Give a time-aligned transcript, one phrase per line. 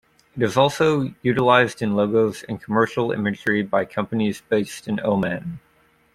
[0.35, 5.59] It is also utilized in logos and commercial imagery by companies based in Oman.